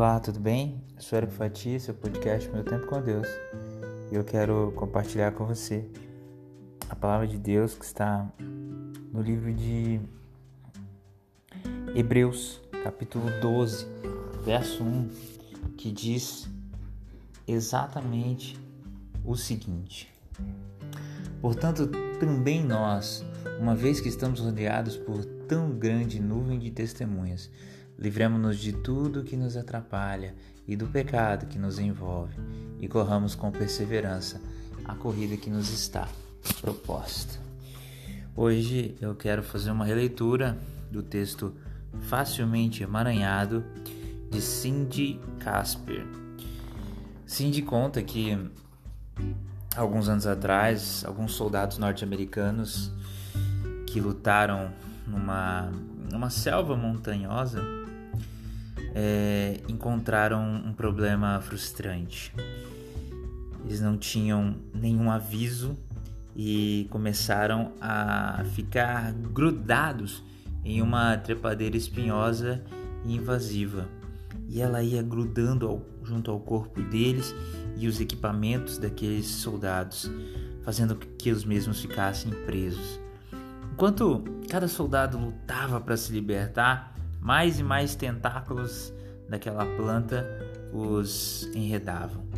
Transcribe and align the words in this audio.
Olá, 0.00 0.18
tudo 0.18 0.40
bem? 0.40 0.82
Eu 0.96 1.02
sou 1.02 1.18
Eric 1.18 1.34
Fatia, 1.34 1.78
seu 1.78 1.92
podcast 1.92 2.48
Meu 2.48 2.64
Tempo 2.64 2.86
com 2.86 3.02
Deus. 3.02 3.28
E 4.10 4.14
eu 4.14 4.24
quero 4.24 4.72
compartilhar 4.74 5.30
com 5.32 5.44
você 5.44 5.86
a 6.88 6.96
palavra 6.96 7.26
de 7.26 7.36
Deus 7.36 7.74
que 7.74 7.84
está 7.84 8.26
no 9.12 9.20
livro 9.20 9.52
de 9.52 10.00
Hebreus, 11.94 12.62
capítulo 12.82 13.26
12, 13.42 13.86
verso 14.42 14.82
1, 14.82 15.10
que 15.76 15.92
diz 15.92 16.48
exatamente 17.46 18.58
o 19.22 19.36
seguinte: 19.36 20.10
Portanto, 21.42 21.90
também 22.18 22.64
nós, 22.64 23.22
uma 23.60 23.76
vez 23.76 24.00
que 24.00 24.08
estamos 24.08 24.40
rodeados 24.40 24.96
por 24.96 25.39
tão 25.50 25.72
grande 25.72 26.20
nuvem 26.20 26.60
de 26.60 26.70
testemunhas, 26.70 27.50
Livremos-nos 27.98 28.56
de 28.56 28.72
tudo 28.72 29.24
que 29.24 29.36
nos 29.36 29.58
atrapalha 29.58 30.34
e 30.66 30.74
do 30.74 30.86
pecado 30.86 31.46
que 31.46 31.58
nos 31.58 31.78
envolve, 31.78 32.34
e 32.78 32.88
corramos 32.88 33.34
com 33.34 33.50
perseverança 33.50 34.40
a 34.86 34.94
corrida 34.94 35.36
que 35.36 35.50
nos 35.50 35.70
está 35.70 36.08
proposta. 36.62 37.38
Hoje 38.34 38.96
eu 39.02 39.14
quero 39.16 39.42
fazer 39.42 39.70
uma 39.72 39.84
releitura 39.84 40.56
do 40.90 41.02
texto 41.02 41.52
Facilmente 42.02 42.84
Emaranhado 42.84 43.62
de 44.30 44.40
Cindy 44.40 45.20
Casper. 45.40 46.06
Cindy 47.26 47.60
conta 47.60 48.02
que 48.02 48.38
alguns 49.76 50.08
anos 50.08 50.26
atrás, 50.26 51.04
alguns 51.04 51.32
soldados 51.32 51.76
norte-americanos 51.76 52.90
que 53.86 54.00
lutaram 54.00 54.72
numa, 55.10 55.70
numa 56.10 56.30
selva 56.30 56.76
montanhosa 56.76 57.62
é, 58.94 59.60
encontraram 59.68 60.42
um 60.42 60.72
problema 60.72 61.40
frustrante. 61.40 62.32
Eles 63.64 63.80
não 63.80 63.96
tinham 63.96 64.56
nenhum 64.74 65.10
aviso 65.10 65.76
e 66.34 66.86
começaram 66.90 67.72
a 67.80 68.42
ficar 68.54 69.12
grudados 69.12 70.22
em 70.64 70.80
uma 70.82 71.16
trepadeira 71.16 71.76
espinhosa 71.76 72.62
e 73.04 73.14
invasiva. 73.14 73.88
E 74.48 74.60
ela 74.60 74.82
ia 74.82 75.02
grudando 75.02 75.68
ao, 75.68 75.82
junto 76.02 76.30
ao 76.30 76.40
corpo 76.40 76.82
deles 76.82 77.34
e 77.76 77.86
os 77.86 78.00
equipamentos 78.00 78.78
daqueles 78.78 79.26
soldados, 79.26 80.10
fazendo 80.62 80.96
que 80.96 81.30
os 81.30 81.44
mesmos 81.44 81.80
ficassem 81.80 82.32
presos. 82.44 83.00
Enquanto 83.80 84.22
cada 84.50 84.68
soldado 84.68 85.16
lutava 85.16 85.80
para 85.80 85.96
se 85.96 86.12
libertar, 86.12 86.94
mais 87.18 87.58
e 87.58 87.62
mais 87.62 87.94
tentáculos 87.94 88.92
daquela 89.26 89.64
planta 89.64 90.28
os 90.70 91.48
enredavam. 91.54 92.28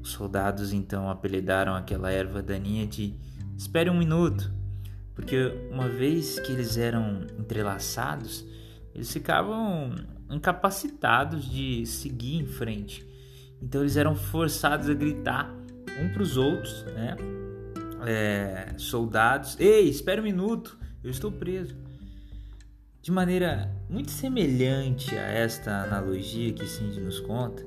Os 0.00 0.10
soldados 0.10 0.72
então 0.72 1.10
apelidaram 1.10 1.74
aquela 1.74 2.12
erva 2.12 2.40
daninha 2.40 2.86
de 2.86 3.12
espere 3.56 3.90
um 3.90 3.98
minuto, 3.98 4.52
porque 5.16 5.68
uma 5.68 5.88
vez 5.88 6.38
que 6.38 6.52
eles 6.52 6.76
eram 6.76 7.26
entrelaçados, 7.40 8.46
eles 8.94 9.12
ficavam 9.12 9.96
incapacitados 10.30 11.44
de 11.44 11.84
seguir 11.86 12.36
em 12.36 12.46
frente. 12.46 13.04
Então 13.60 13.80
eles 13.80 13.96
eram 13.96 14.14
forçados 14.14 14.88
a 14.88 14.94
gritar 14.94 15.52
um 16.00 16.12
para 16.12 16.22
os 16.22 16.36
outros, 16.36 16.84
né? 16.94 17.16
É, 18.06 18.74
soldados, 18.76 19.58
ei, 19.58 19.88
espere 19.88 20.20
um 20.20 20.24
minuto, 20.24 20.83
eu 21.04 21.10
estou 21.10 21.30
preso. 21.30 21.76
De 23.02 23.12
maneira 23.12 23.70
muito 23.90 24.10
semelhante 24.10 25.14
a 25.14 25.22
esta 25.22 25.82
analogia 25.82 26.54
que 26.54 26.66
Cindy 26.66 27.00
nos 27.00 27.20
conta, 27.20 27.62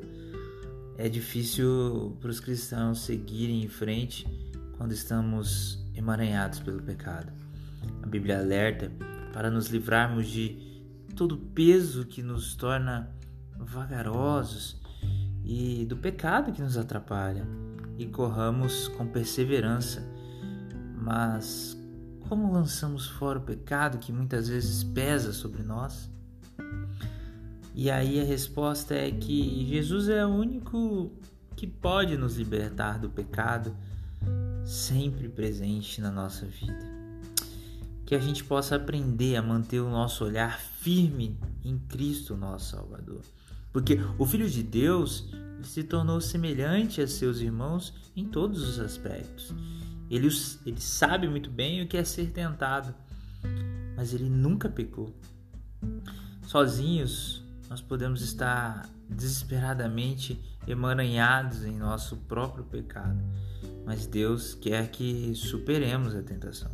é 0.97 1.07
difícil 1.07 2.17
para 2.19 2.31
os 2.31 2.39
cristãos 2.39 3.01
seguirem 3.01 3.63
em 3.63 3.67
frente 3.67 4.25
quando 4.77 4.93
estamos 4.93 5.85
emaranhados 5.95 6.59
pelo 6.59 6.81
pecado. 6.81 7.31
A 8.01 8.07
Bíblia 8.07 8.39
alerta 8.39 8.91
para 9.31 9.51
nos 9.51 9.67
livrarmos 9.67 10.27
de 10.27 10.57
todo 11.15 11.35
o 11.35 11.37
peso 11.37 12.03
que 12.05 12.23
nos 12.23 12.55
torna 12.55 13.15
vagarosos 13.59 14.81
e 15.45 15.85
do 15.85 15.95
pecado 15.95 16.51
que 16.51 16.61
nos 16.63 16.77
atrapalha 16.77 17.47
e 17.95 18.07
corramos 18.07 18.87
com 18.89 19.05
perseverança, 19.05 20.03
mas 20.95 21.76
como 22.27 22.51
lançamos 22.51 23.07
fora 23.07 23.39
o 23.39 23.41
pecado 23.41 23.97
que 23.97 24.11
muitas 24.11 24.47
vezes 24.47 24.83
pesa 24.83 25.31
sobre 25.31 25.63
nós? 25.63 26.09
E 27.73 27.89
aí 27.89 28.19
a 28.19 28.23
resposta 28.23 28.95
é 28.95 29.11
que 29.11 29.65
Jesus 29.69 30.09
é 30.09 30.25
o 30.25 30.29
único 30.29 31.11
que 31.55 31.67
pode 31.67 32.17
nos 32.17 32.37
libertar 32.37 32.99
do 32.99 33.09
pecado, 33.09 33.75
sempre 34.65 35.29
presente 35.29 36.01
na 36.01 36.11
nossa 36.11 36.45
vida. 36.45 36.97
Que 38.05 38.15
a 38.15 38.19
gente 38.19 38.43
possa 38.43 38.75
aprender 38.75 39.35
a 39.35 39.41
manter 39.41 39.79
o 39.79 39.89
nosso 39.89 40.25
olhar 40.25 40.59
firme 40.59 41.37
em 41.63 41.77
Cristo, 41.77 42.35
nosso 42.35 42.71
Salvador. 42.75 43.21
Porque 43.71 43.99
o 44.17 44.25
Filho 44.25 44.49
de 44.49 44.63
Deus 44.63 45.29
se 45.61 45.83
tornou 45.83 46.19
semelhante 46.21 47.01
a 47.01 47.07
seus 47.07 47.39
irmãos 47.39 47.93
em 48.15 48.25
todos 48.25 48.61
os 48.61 48.79
aspectos. 48.79 49.53
Ele, 50.09 50.27
ele 50.65 50.81
sabe 50.81 51.27
muito 51.27 51.49
bem 51.49 51.81
o 51.81 51.87
que 51.87 51.97
é 51.97 52.03
ser 52.03 52.31
tentado, 52.31 52.93
mas 53.95 54.13
ele 54.13 54.29
nunca 54.29 54.69
pecou. 54.69 55.13
Sozinhos, 56.45 57.43
nós 57.69 57.81
podemos 57.81 58.21
estar 58.21 58.87
desesperadamente 59.09 60.39
emaranhados 60.67 61.63
em 61.65 61.77
nosso 61.77 62.17
próprio 62.17 62.63
pecado, 62.63 63.21
mas 63.85 64.05
Deus 64.05 64.53
quer 64.53 64.89
que 64.89 65.33
superemos 65.35 66.15
a 66.15 66.21
tentação. 66.21 66.71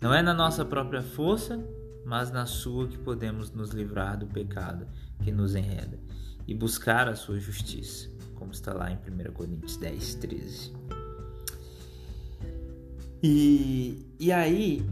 Não 0.00 0.12
é 0.12 0.22
na 0.22 0.34
nossa 0.34 0.64
própria 0.64 1.02
força, 1.02 1.58
mas 2.04 2.30
na 2.30 2.44
sua 2.44 2.86
que 2.86 2.98
podemos 2.98 3.50
nos 3.50 3.70
livrar 3.70 4.18
do 4.18 4.26
pecado 4.26 4.86
que 5.22 5.32
nos 5.32 5.54
enreda 5.54 5.98
e 6.46 6.54
buscar 6.54 7.08
a 7.08 7.16
sua 7.16 7.38
justiça, 7.38 8.10
como 8.34 8.52
está 8.52 8.74
lá 8.74 8.90
em 8.90 8.96
1 8.96 9.32
Coríntios 9.32 9.76
10, 9.78 10.14
13. 10.16 10.72
E, 13.26 14.04
e 14.20 14.30
aí 14.30 14.86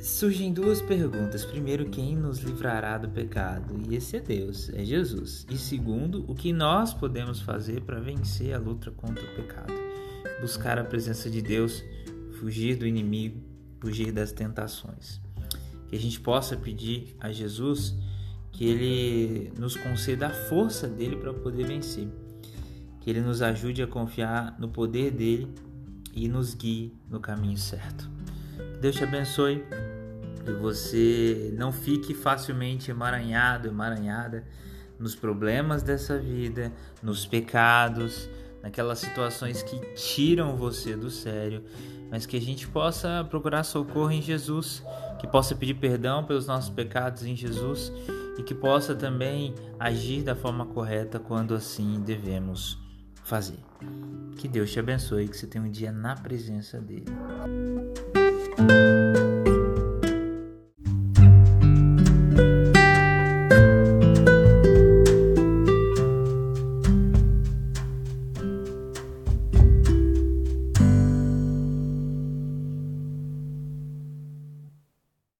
surgem 0.00 0.52
duas 0.52 0.80
perguntas. 0.80 1.44
Primeiro, 1.44 1.90
quem 1.90 2.14
nos 2.14 2.38
livrará 2.38 2.96
do 2.96 3.08
pecado? 3.08 3.74
E 3.90 3.96
esse 3.96 4.18
é 4.18 4.20
Deus, 4.20 4.70
é 4.72 4.84
Jesus. 4.84 5.44
E 5.50 5.58
segundo, 5.58 6.24
o 6.30 6.34
que 6.36 6.52
nós 6.52 6.94
podemos 6.94 7.40
fazer 7.40 7.80
para 7.80 7.98
vencer 7.98 8.54
a 8.54 8.58
luta 8.58 8.92
contra 8.92 9.24
o 9.24 9.34
pecado? 9.34 9.72
Buscar 10.40 10.78
a 10.78 10.84
presença 10.84 11.28
de 11.28 11.42
Deus, 11.42 11.82
fugir 12.38 12.76
do 12.76 12.86
inimigo, 12.86 13.42
fugir 13.80 14.12
das 14.12 14.30
tentações. 14.30 15.20
Que 15.88 15.96
a 15.96 16.00
gente 16.00 16.20
possa 16.20 16.56
pedir 16.56 17.16
a 17.18 17.32
Jesus 17.32 17.96
que 18.52 18.64
ele 18.64 19.52
nos 19.58 19.74
conceda 19.74 20.28
a 20.28 20.30
força 20.30 20.86
dele 20.86 21.16
para 21.16 21.34
poder 21.34 21.66
vencer. 21.66 22.06
Que 23.00 23.10
ele 23.10 23.22
nos 23.22 23.42
ajude 23.42 23.82
a 23.82 23.88
confiar 23.88 24.56
no 24.60 24.68
poder 24.68 25.10
dele 25.10 25.52
e 26.12 26.28
nos 26.28 26.54
guie 26.54 26.94
no 27.08 27.20
caminho 27.20 27.58
certo. 27.58 28.08
Deus 28.80 28.96
te 28.96 29.04
abençoe 29.04 29.64
e 30.46 30.52
você 30.52 31.54
não 31.56 31.72
fique 31.72 32.14
facilmente 32.14 32.90
emaranhado, 32.90 33.68
emaranhada 33.68 34.44
nos 34.98 35.14
problemas 35.14 35.82
dessa 35.82 36.18
vida, 36.18 36.72
nos 37.02 37.26
pecados, 37.26 38.28
naquelas 38.62 38.98
situações 38.98 39.62
que 39.62 39.78
tiram 39.94 40.56
você 40.56 40.96
do 40.96 41.10
sério, 41.10 41.64
mas 42.10 42.26
que 42.26 42.36
a 42.36 42.40
gente 42.40 42.68
possa 42.68 43.26
procurar 43.28 43.64
socorro 43.64 44.10
em 44.10 44.20
Jesus, 44.20 44.82
que 45.18 45.26
possa 45.26 45.54
pedir 45.54 45.74
perdão 45.74 46.24
pelos 46.24 46.46
nossos 46.46 46.70
pecados 46.70 47.24
em 47.24 47.34
Jesus 47.34 47.92
e 48.38 48.42
que 48.42 48.54
possa 48.54 48.94
também 48.94 49.54
agir 49.78 50.22
da 50.22 50.34
forma 50.34 50.66
correta 50.66 51.18
quando 51.18 51.54
assim 51.54 52.00
devemos 52.00 52.81
fazer. 53.22 53.58
Que 54.36 54.48
Deus 54.48 54.70
te 54.70 54.78
abençoe, 54.78 55.28
que 55.28 55.36
você 55.36 55.46
tenha 55.46 55.64
um 55.64 55.70
dia 55.70 55.92
na 55.92 56.14
presença 56.14 56.80
dele. 56.80 57.06